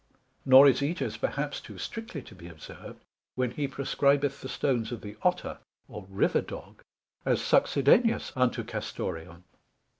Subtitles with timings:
[0.45, 2.99] Nor is Ætius perhaps too strictly to be observed,
[3.35, 6.81] when he prescribeth the stones of the Otter, or River dog,
[7.23, 9.43] as succedaneous unto Castoreum.